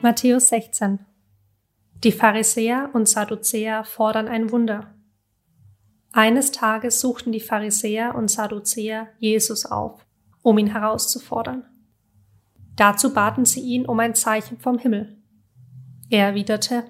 [0.00, 1.00] Matthäus 16
[2.02, 4.94] Die Pharisäer und Sadduzäer fordern ein Wunder.
[6.12, 10.06] Eines Tages suchten die Pharisäer und Sadduzäer Jesus auf,
[10.42, 11.64] um ihn herauszufordern.
[12.76, 15.20] Dazu baten sie ihn um ein Zeichen vom Himmel.
[16.08, 16.84] Er erwiderte,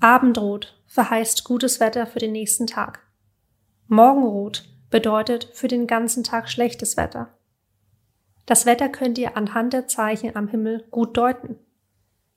[0.00, 3.00] Abendrot verheißt gutes Wetter für den nächsten Tag.
[3.86, 4.64] Morgenrot
[4.96, 7.28] bedeutet für den ganzen Tag schlechtes Wetter.
[8.46, 11.58] Das Wetter könnt ihr anhand der Zeichen am Himmel gut deuten.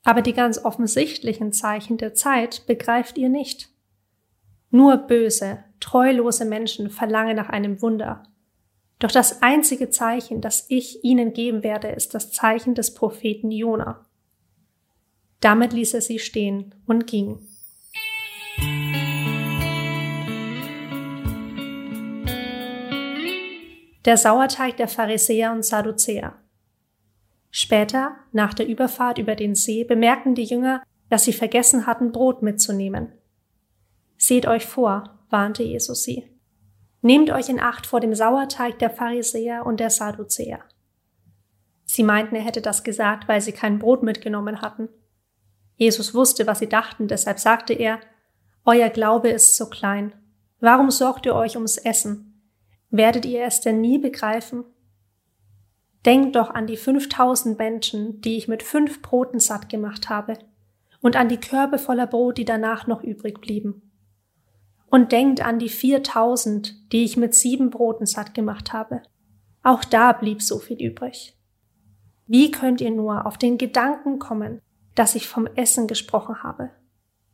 [0.03, 3.69] Aber die ganz offensichtlichen Zeichen der Zeit begreift ihr nicht.
[4.71, 8.23] Nur böse, treulose Menschen verlangen nach einem Wunder.
[8.99, 14.05] Doch das einzige Zeichen, das ich ihnen geben werde, ist das Zeichen des Propheten Jona.
[15.39, 17.39] Damit ließ er sie stehen und ging.
[24.05, 26.35] Der Sauerteig der Pharisäer und Sadduzäer.
[27.51, 32.41] Später, nach der Überfahrt über den See, bemerkten die Jünger, dass sie vergessen hatten, Brot
[32.41, 33.11] mitzunehmen.
[34.17, 36.29] Seht euch vor, warnte Jesus sie.
[37.01, 40.59] Nehmt euch in Acht vor dem Sauerteig der Pharisäer und der Sadduzäer.
[41.85, 44.89] Sie meinten, er hätte das gesagt, weil sie kein Brot mitgenommen hatten.
[45.75, 47.99] Jesus wusste, was sie dachten, deshalb sagte er,
[48.65, 50.13] Euer Glaube ist so klein.
[50.59, 52.28] Warum sorgt ihr euch ums Essen?
[52.89, 54.65] Werdet ihr es denn nie begreifen?
[56.05, 60.37] Denkt doch an die 5000 Menschen, die ich mit fünf Broten satt gemacht habe,
[61.01, 63.91] und an die Körbe voller Brot, die danach noch übrig blieben.
[64.87, 69.03] Und denkt an die 4000, die ich mit sieben Broten satt gemacht habe.
[69.61, 71.37] Auch da blieb so viel übrig.
[72.25, 74.61] Wie könnt ihr nur auf den Gedanken kommen,
[74.95, 76.71] dass ich vom Essen gesprochen habe?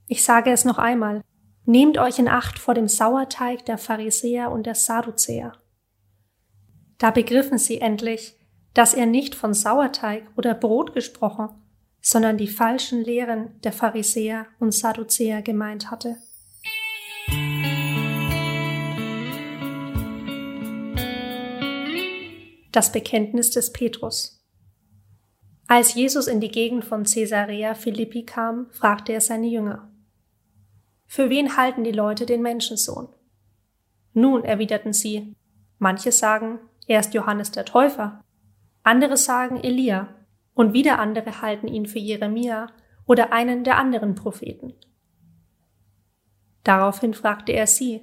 [0.07, 1.21] Ich sage es noch einmal.
[1.67, 5.53] Nehmt euch in Acht vor dem Sauerteig der Pharisäer und der Sadduzäer.
[6.99, 8.35] Da begriffen sie endlich,
[8.75, 11.49] dass er nicht von Sauerteig oder Brot gesprochen,
[12.02, 16.17] sondern die falschen Lehren der Pharisäer und Sadduzäer gemeint hatte.
[22.72, 24.45] Das Bekenntnis des Petrus.
[25.68, 29.89] Als Jesus in die Gegend von Caesarea Philippi kam, fragte er seine Jünger,
[31.15, 33.07] Für wen halten die Leute den Menschensohn?
[34.11, 35.33] Nun, erwiderten sie,
[35.79, 38.21] manche sagen, er ist Johannes der Täufer,
[38.83, 40.13] andere sagen Elia
[40.55, 42.67] und wieder andere halten ihn für Jeremia
[43.05, 44.73] oder einen der anderen Propheten.
[46.65, 48.01] Daraufhin fragte er sie,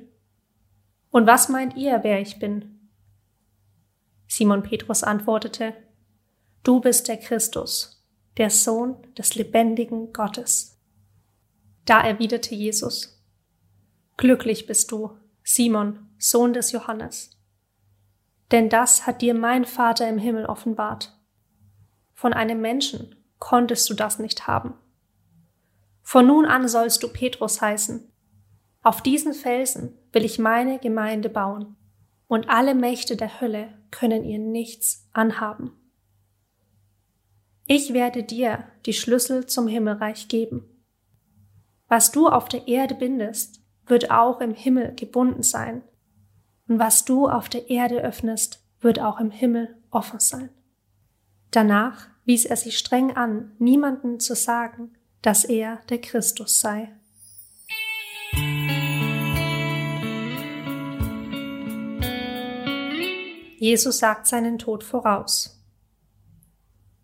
[1.11, 2.89] Und was meint ihr, wer ich bin?
[4.27, 5.75] Simon Petrus antwortete,
[6.63, 8.03] Du bist der Christus,
[8.39, 10.72] der Sohn des lebendigen Gottes.
[11.85, 13.23] Da erwiderte Jesus,
[14.17, 17.33] Glücklich bist du, Simon, Sohn des Johannes
[18.53, 21.19] denn das hat dir mein Vater im Himmel offenbart.
[22.13, 24.75] Von einem Menschen konntest du das nicht haben.
[26.03, 28.13] Von nun an sollst du Petrus heißen.
[28.83, 31.77] Auf diesen Felsen will ich meine Gemeinde bauen,
[32.29, 35.73] und alle Mächte der Hölle können ihr nichts anhaben.
[37.67, 40.65] Ich werde dir die Schlüssel zum Himmelreich geben.
[41.93, 45.83] Was du auf der Erde bindest, wird auch im Himmel gebunden sein,
[46.67, 50.49] und was du auf der Erde öffnest, wird auch im Himmel offen sein.
[51.51, 56.91] Danach wies er sie streng an, niemanden zu sagen, dass er der Christus sei.
[63.59, 65.62] Jesus sagt seinen Tod voraus.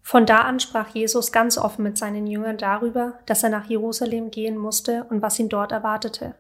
[0.09, 4.31] Von da an sprach Jesus ganz offen mit seinen Jüngern darüber, dass er nach Jerusalem
[4.31, 6.35] gehen musste und was ihn dort erwartete.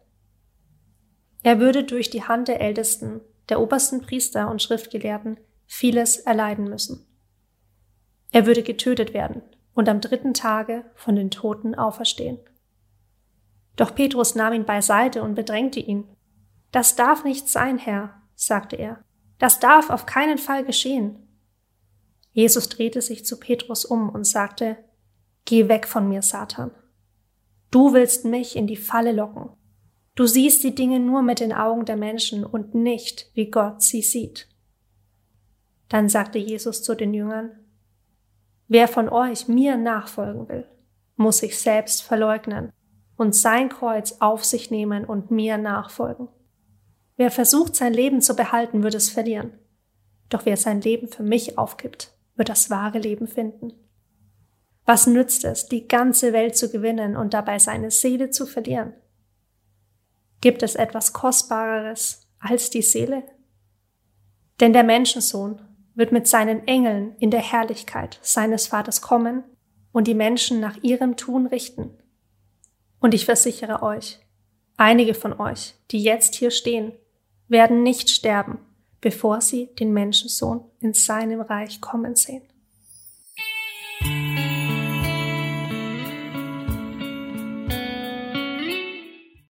[1.43, 3.21] Er würde durch die Hand der Ältesten,
[3.51, 7.07] der obersten Priester und Schriftgelehrten vieles erleiden müssen.
[8.33, 9.43] Er würde getötet werden
[9.75, 12.39] und am dritten Tage von den Toten auferstehen.
[13.77, 16.09] Doch Petrus nahm ihn beiseite und bedrängte ihn.
[16.73, 19.05] Das darf nicht sein, Herr, sagte er.
[19.39, 21.28] Das darf auf keinen Fall geschehen.
[22.39, 24.77] Jesus drehte sich zu Petrus um und sagte,
[25.45, 26.71] Geh weg von mir, Satan.
[27.73, 29.51] Du willst mich in die Falle locken.
[30.15, 34.03] Du siehst die Dinge nur mit den Augen der Menschen und nicht, wie Gott sie
[34.03, 34.47] sieht.
[35.89, 37.59] Dann sagte Jesus zu den Jüngern,
[38.69, 40.65] Wer von euch mir nachfolgen will,
[41.17, 42.73] muss sich selbst verleugnen
[43.17, 46.29] und sein Kreuz auf sich nehmen und mir nachfolgen.
[47.17, 49.55] Wer versucht, sein Leben zu behalten, wird es verlieren.
[50.29, 53.75] Doch wer sein Leben für mich aufgibt, wird das wahre Leben finden.
[54.87, 58.95] Was nützt es, die ganze Welt zu gewinnen und dabei seine Seele zu verlieren?
[60.41, 63.25] Gibt es etwas Kostbareres als die Seele?
[64.61, 65.61] Denn der Menschensohn
[65.95, 69.45] wird mit seinen Engeln in der Herrlichkeit seines Vaters kommen
[69.93, 71.91] und die Menschen nach ihrem Tun richten.
[73.01, 74.21] Und ich versichere euch,
[74.77, 76.93] einige von euch, die jetzt hier stehen,
[77.49, 78.59] werden nicht sterben,
[79.01, 82.43] bevor sie den Menschensohn in seinem Reich kommen sehen.